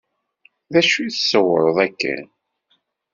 [0.73, 2.23] D acu tṣewwreḍ akken?